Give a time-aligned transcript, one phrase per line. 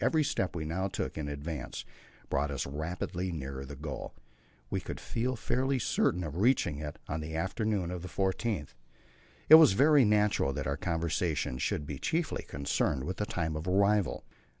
[0.00, 1.84] Every step we now took in advance
[2.30, 4.14] brought us rapidly nearer the goal;
[4.70, 8.74] we could feel fairly certain of reaching it on the afternoon of the 14th.
[9.48, 13.66] It was very natural that our conversation should be chiefly concerned with the time of
[13.66, 14.22] arrival.